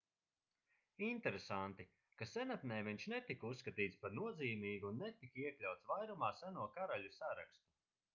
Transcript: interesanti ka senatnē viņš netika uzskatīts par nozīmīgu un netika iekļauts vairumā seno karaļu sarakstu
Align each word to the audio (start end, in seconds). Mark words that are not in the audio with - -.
interesanti 1.07 1.83
ka 2.21 2.27
senatnē 2.29 2.79
viņš 2.87 3.05
netika 3.13 3.45
uzskatīts 3.57 4.01
par 4.05 4.15
nozīmīgu 4.21 4.89
un 4.93 4.97
netika 5.03 5.43
iekļauts 5.45 5.87
vairumā 5.91 6.31
seno 6.41 6.65
karaļu 6.79 7.13
sarakstu 7.19 7.71